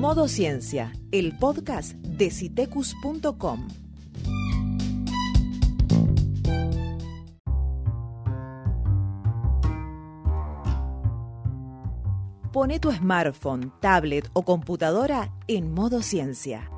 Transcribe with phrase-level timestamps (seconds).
[0.00, 3.68] Modo Ciencia, el podcast de citecus.com.
[12.50, 16.70] Pone tu smartphone, tablet o computadora en modo ciencia.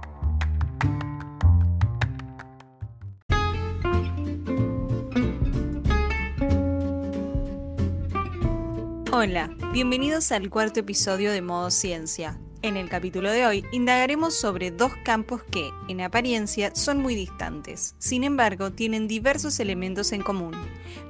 [9.12, 12.36] Hola, bienvenidos al cuarto episodio de Modo Ciencia.
[12.62, 17.96] En el capítulo de hoy indagaremos sobre dos campos que, en apariencia, son muy distantes.
[17.98, 20.54] Sin embargo, tienen diversos elementos en común.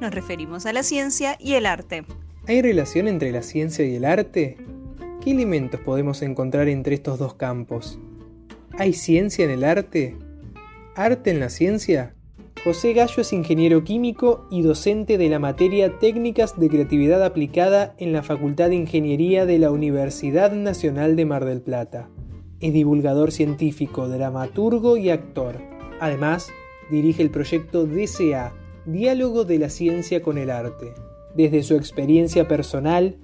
[0.00, 2.06] Nos referimos a la ciencia y el arte.
[2.48, 4.56] ¿Hay relación entre la ciencia y el arte?
[5.22, 7.98] ¿Qué elementos podemos encontrar entre estos dos campos?
[8.78, 10.16] ¿Hay ciencia en el arte?
[10.96, 12.14] ¿Arte en la ciencia?
[12.64, 18.12] José Gallo es ingeniero químico y docente de la materia Técnicas de Creatividad Aplicada en
[18.12, 22.08] la Facultad de Ingeniería de la Universidad Nacional de Mar del Plata.
[22.60, 25.56] Es divulgador científico, dramaturgo y actor.
[25.98, 26.50] Además,
[26.88, 28.54] dirige el proyecto DCA,
[28.86, 30.94] Diálogo de la Ciencia con el Arte.
[31.34, 33.16] Desde su experiencia personal,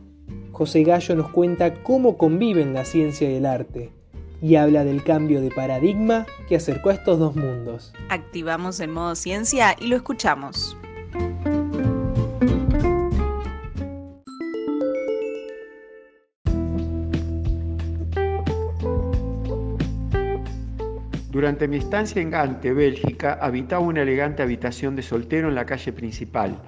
[0.51, 3.93] José Gallo nos cuenta cómo conviven la ciencia y el arte
[4.41, 7.93] y habla del cambio de paradigma que acercó a estos dos mundos.
[8.09, 10.77] Activamos el modo ciencia y lo escuchamos.
[21.31, 25.93] Durante mi estancia en Gante, Bélgica, habitaba una elegante habitación de soltero en la calle
[25.93, 26.61] principal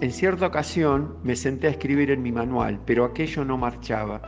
[0.00, 4.22] en cierta ocasión me senté a escribir en mi manual, pero aquello no marchaba.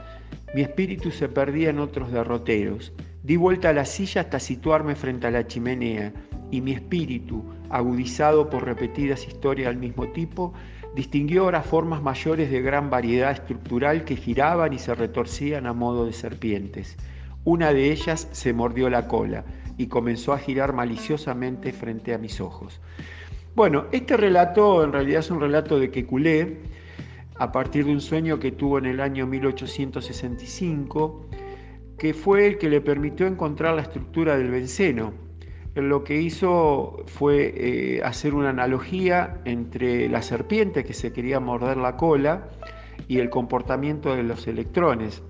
[0.52, 2.92] Mi espíritu se perdía en otros derroteros.
[3.22, 6.12] Di vuelta a la silla hasta situarme frente a la chimenea
[6.50, 10.52] y mi espíritu, agudizado por repetidas historias del mismo tipo,
[10.96, 16.06] distinguió ahora formas mayores de gran variedad estructural que giraban y se retorcían a modo
[16.06, 16.96] de serpientes.
[17.44, 19.44] Una de ellas se mordió la cola
[19.78, 22.80] y comenzó a girar maliciosamente frente a mis ojos.
[23.54, 26.58] Bueno, este relato en realidad es un relato de Kekulé,
[27.40, 31.26] a partir de un sueño que tuvo en el año 1865,
[31.96, 35.14] que fue el que le permitió encontrar la estructura del benceno.
[35.74, 41.78] lo que hizo fue eh, hacer una analogía entre la serpiente que se quería morder
[41.78, 42.50] la cola
[43.08, 45.22] y el comportamiento de los electrones.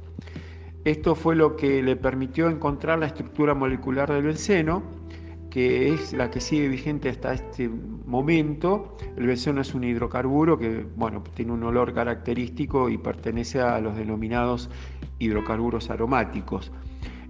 [0.84, 4.82] Esto fue lo que le permitió encontrar la estructura molecular del benceno
[5.50, 8.97] que es la que sigue vigente hasta este momento.
[9.16, 13.97] El benceno es un hidrocarburo que bueno, tiene un olor característico y pertenece a los
[13.97, 14.71] denominados
[15.19, 16.72] hidrocarburos aromáticos.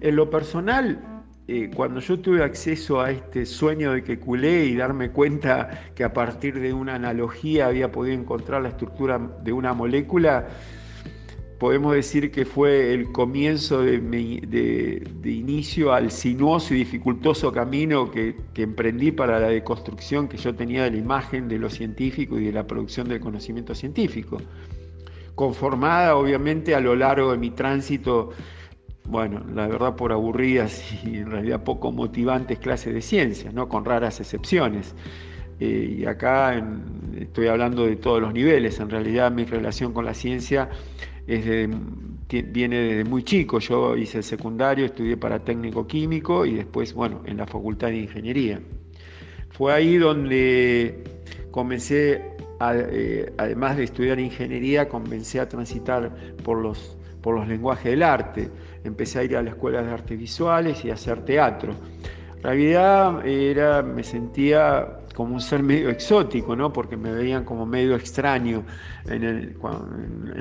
[0.00, 4.76] En lo personal, eh, cuando yo tuve acceso a este sueño de que culé y
[4.76, 9.74] darme cuenta que a partir de una analogía había podido encontrar la estructura de una
[9.74, 10.46] molécula,
[11.60, 19.12] podemos decir que fue el comienzo de, inicio al sinuoso y dificultoso camino que, emprendí
[19.12, 22.66] para la deconstrucción que yo tenía de la imagen de lo científico y de la
[22.66, 24.38] producción del conocimiento científico,
[25.34, 28.30] conformada obviamente a lo largo de mi tránsito,
[29.04, 33.68] bueno, la verdad por aburridas y en realidad poco motivantes clases de ciencias, ¿no?
[33.68, 34.94] con raras excepciones.
[35.60, 36.60] Eh, y acá
[37.18, 40.70] estoy hablando de todos los niveles, en realidad mi relación con la ciencia
[41.26, 43.58] viene desde muy chico.
[43.58, 47.98] Yo hice el secundario, estudié para técnico químico y después, bueno, en la facultad de
[47.98, 48.60] ingeniería.
[49.50, 51.02] Fue ahí donde
[51.50, 58.02] comencé, eh, además de estudiar ingeniería, comencé a transitar por los, por los lenguajes del
[58.02, 58.50] arte.
[58.84, 61.74] Empecé a ir a la escuela de artes visuales y a hacer teatro.
[62.36, 66.72] En realidad era, me sentía como un ser medio exótico, ¿no?
[66.72, 68.64] porque me veían como medio extraño
[69.06, 69.56] en,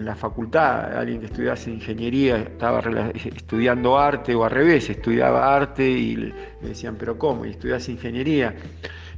[0.06, 0.97] la facultad.
[0.97, 2.81] Alguien que estudiase ingeniería estaba
[3.13, 7.46] estudiando arte o al revés, estudiaba arte y le decían, pero ¿cómo?
[7.46, 8.56] ¿Y estudias ingeniería?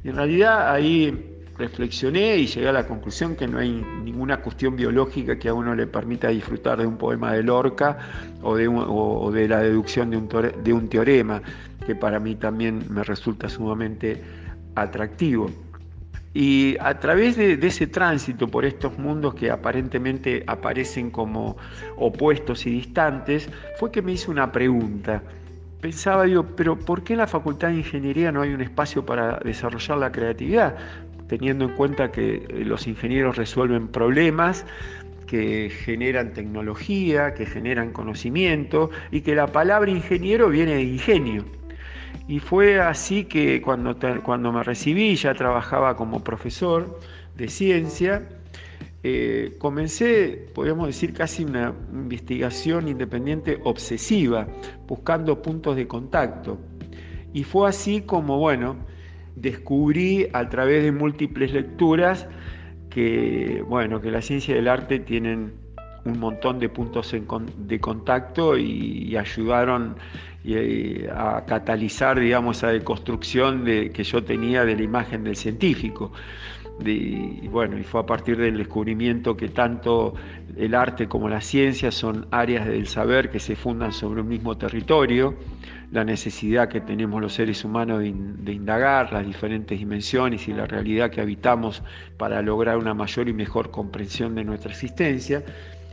[0.02, 3.70] Y en realidad ahí reflexioné y llegué a la conclusión que no hay
[4.02, 7.98] ninguna cuestión biológica que a uno le permita disfrutar de un poema de Lorca
[8.42, 10.28] o de, o de la deducción de un,
[10.64, 11.42] de un teorema,
[11.86, 14.22] que para mí también me resulta sumamente
[14.74, 15.50] atractivo.
[16.34, 21.56] Y a través de, ese tránsito por estos mundos que aparentemente aparecen como
[21.96, 25.22] opuestos y distantes, fue que me hice una pregunta.
[25.82, 29.38] Pensaba, digo, pero ¿por qué en la Facultad de Ingeniería no hay un espacio para
[29.40, 30.76] desarrollar la creatividad?
[31.28, 34.64] Teniendo en cuenta que eh, los ingenieros resuelven problemas,
[35.26, 41.44] que generan tecnología, que generan conocimiento y que la palabra ingeniero viene de ingenio.
[42.28, 46.98] Y fue así que cuando, cuando me recibí ya trabajaba como profesor
[47.36, 48.28] de ciencia
[49.04, 54.46] eh, comencé, podríamos decir, casi una investigación independiente obsesiva,
[54.86, 56.58] buscando puntos de contacto.
[57.32, 58.76] Y fue así como, bueno,
[59.34, 62.28] descubrí a través de múltiples lecturas
[62.90, 65.52] que, bueno, que la ciencia del arte tienen
[66.04, 67.14] un montón de puntos
[67.56, 69.96] de contacto y, ayudaron
[70.44, 76.12] eh, a catalizar, digamos, esa deconstrucción de, que yo tenía de la imagen del científico.
[76.84, 80.14] Y bueno, y fue a partir del descubrimiento que tanto
[80.56, 84.56] el arte como la ciencia son áreas del saber que se fundan sobre un mismo
[84.56, 85.34] territorio,
[85.92, 90.66] la necesidad que tenemos los seres humanos de, de indagar las diferentes dimensiones y la
[90.66, 91.82] realidad que habitamos
[92.16, 95.44] para lograr una mayor y mejor comprensión de nuestra existencia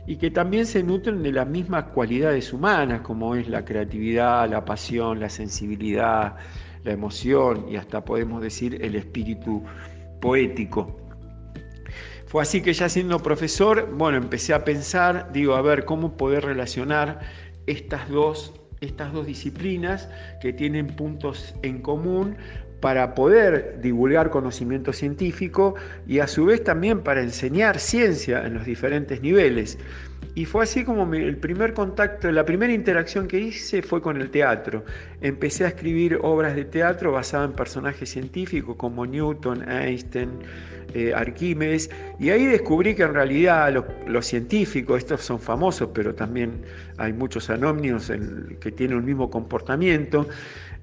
[0.06, 4.64] y que también se nutren de las mismas cualidades humanas como es la creatividad, la
[4.64, 6.36] pasión, la sensibilidad,
[6.84, 9.62] la emoción y hasta podemos decir el espíritu
[10.20, 10.96] poético.
[12.26, 16.44] Fue así que ya siendo profesor, bueno, empecé a pensar, digo, a ver cómo poder
[16.44, 17.20] relacionar
[17.66, 20.08] estas dos, estas dos disciplinas
[20.40, 22.36] que tienen puntos en común
[22.80, 25.74] para poder divulgar conocimiento científico
[26.06, 29.78] y a su vez también para enseñar ciencia en los diferentes niveles.
[30.34, 34.30] Y fue así como el primer contacto, la primera interacción que hice fue con el
[34.30, 34.84] teatro.
[35.20, 40.30] Empecé a escribir obras de teatro basadas en personajes científicos como Newton, Einstein,
[40.94, 43.72] eh, Arquímedes, y ahí descubrí que en realidad
[44.06, 46.62] los, científicos, estos son famosos, pero también
[46.96, 48.10] hay muchos anónimos
[48.60, 50.28] que tienen el mismo comportamiento,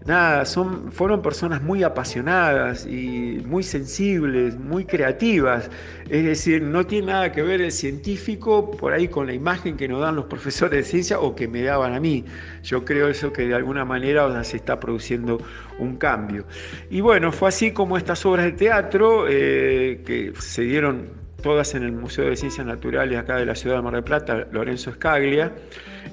[0.08, 5.70] nada, son, fueron personas muy apasionadas y muy sensibles, muy creativas.
[6.10, 9.88] Es decir, no tiene nada que ver el científico por ahí con la imagen que
[9.88, 12.24] nos dan los profesores de ciencia o que me daban a mí.
[12.64, 15.40] Yo creo eso que de alguna manera se está produciendo
[15.78, 16.46] un cambio.
[16.90, 21.10] Y bueno, fue así como estas obras de teatro eh, que se dieron
[21.42, 24.48] todas en el Museo de Ciencias Naturales acá de la ciudad de Mar del Plata,
[24.52, 25.52] Lorenzo Escaglia,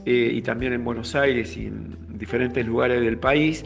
[0.04, 3.64] eh, y también en Buenos Aires y en diferentes lugares del país,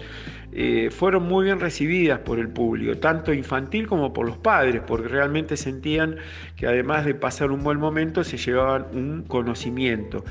[0.53, 5.09] eh, fueron muy bien recibidas por el público, tanto infantil como por los padres, porque
[5.09, 6.17] realmente sentían
[6.57, 10.25] que además de pasar un buen momento, se llevaban un conocimiento.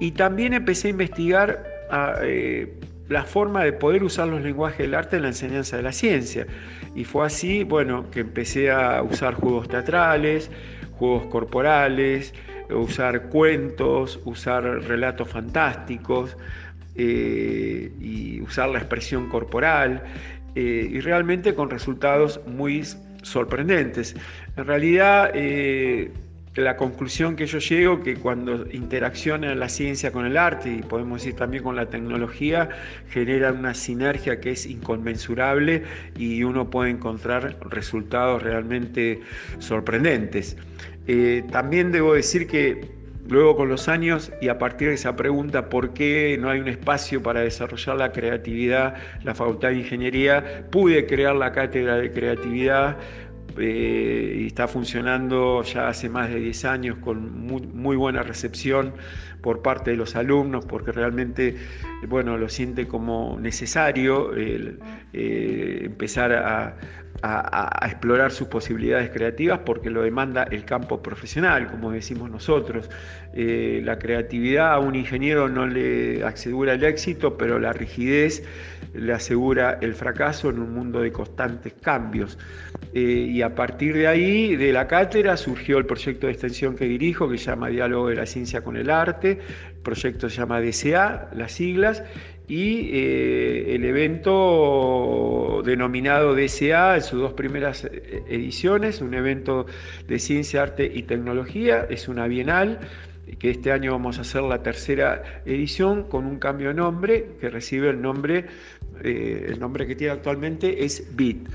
[0.00, 2.74] Y también empecé a investigar ah, eh,
[3.08, 6.46] la forma de poder usar los lenguajes del arte en la enseñanza de la ciencia.
[6.96, 10.50] Y fue así, bueno, que empecé a usar juegos teatrales,
[10.92, 12.34] juegos corporales,
[12.70, 16.36] usar cuentos, usar relatos fantásticos
[17.02, 20.02] eh, y usar la expresión corporal
[20.54, 22.84] eh, y realmente con resultados muy
[23.22, 24.14] sorprendentes.
[24.58, 26.10] En realidad, eh,
[26.56, 31.22] la conclusión que yo llego que cuando interacciona la ciencia con el arte y podemos
[31.22, 32.68] decir también con la tecnología
[33.08, 35.84] genera una sinergia que es inconmensurable
[36.18, 39.22] y uno puede encontrar resultados realmente
[39.58, 40.58] sorprendentes.
[41.50, 42.99] También debo decir que
[43.30, 46.68] luego con los años y a partir de esa pregunta por qué no hay un
[46.68, 52.98] espacio para desarrollar la creatividad, la Facultad de Ingeniería, pude crear la cátedra de creatividad
[53.56, 58.94] eh, y está funcionando ya hace más de 10 años con muy, buena recepción
[59.42, 61.56] por parte de los alumnos porque realmente
[62.08, 64.76] bueno, lo siente como necesario eh,
[65.84, 66.76] empezar a,
[67.22, 72.88] a, explorar sus posibilidades creativas porque lo demanda el campo profesional, como decimos nosotros.
[73.32, 78.42] Eh, la creatividad a un ingeniero no le asegura el éxito, pero la rigidez
[78.94, 82.38] le asegura el fracaso en un mundo de constantes cambios.
[82.92, 86.86] Eh, y a partir de ahí, de la cátedra, surgió el proyecto de extensión que
[86.86, 89.38] dirijo, que se llama Diálogo de la Ciencia con el Arte.
[89.68, 92.02] El proyecto se llama DCA, las siglas,
[92.50, 99.66] y eh, el evento denominado DSA en sus dos primeras eh, ediciones, un evento
[100.08, 102.80] de ciencia, arte y tecnología, es una bienal
[103.38, 107.50] que este año vamos a hacer la tercera edición con un cambio de nombre que
[107.50, 108.46] recibe el nombre,
[109.04, 111.48] eh, el nombre que tiene actualmente es BIT.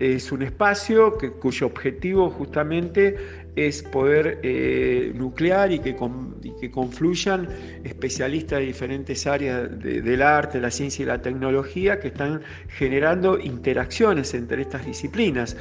[0.00, 3.16] Es un espacio que, cuyo objetivo justamente
[3.56, 5.96] es poder eh, nuclear y que,
[6.60, 7.48] que, confluyan
[7.84, 14.34] especialistas de diferentes áreas del arte, la ciencia y la tecnología que están generando interacciones
[14.34, 15.56] entre estas disciplinas.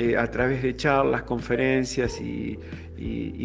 [0.00, 2.58] Eh, a través de charlas, conferencias y,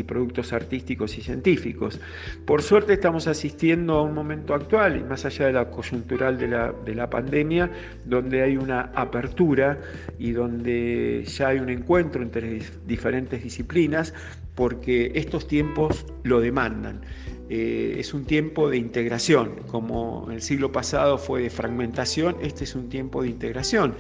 [0.08, 2.00] productos artísticos y científicos.
[2.46, 6.48] Por suerte estamos asistiendo a un momento actual, y más allá de la coyuntural de
[6.48, 7.70] la, de la pandemia,
[8.06, 9.80] donde hay una apertura
[10.20, 14.14] y donde ya hay un encuentro entre diferentes disciplinas,
[14.54, 17.02] porque estos tiempos lo demandan.
[17.50, 22.76] Eh, es un tiempo de integración, como el siglo pasado fue de fragmentación, este es
[22.76, 23.96] un tiempo de integración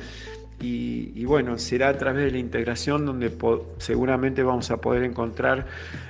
[0.59, 3.31] y, bueno, será a través de la integración donde
[3.77, 5.67] seguramente vamos a poder encontrar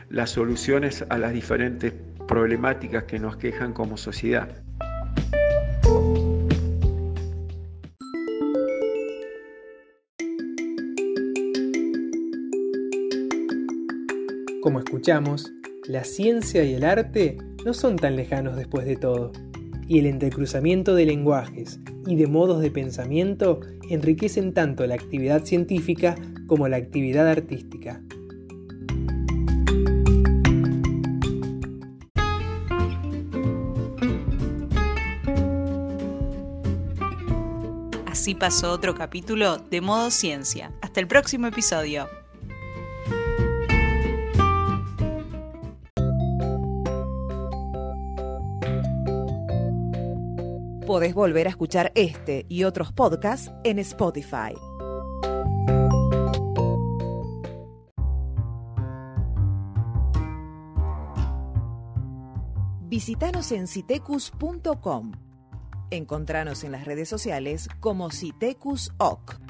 [0.09, 1.93] las soluciones a las diferentes
[2.27, 4.49] problemáticas que nos quejan como sociedad.
[14.61, 15.51] Como escuchamos,
[15.87, 19.31] la ciencia y el arte no son tan lejanos después de todo,
[19.87, 23.59] y el entrecruzamiento de lenguajes y de modos de pensamiento
[23.89, 26.15] enriquecen tanto la actividad científica
[26.47, 28.01] como la actividad artística.
[38.07, 40.71] Así pasó otro capítulo de Modo Ciencia.
[40.81, 42.07] Hasta el próximo episodio.
[50.95, 54.55] Podés volver a escuchar este y otros podcasts en Spotify.
[62.87, 65.11] Visítanos en citecus.com.
[65.91, 69.44] Encontranos en las redes sociales como Citecus OC.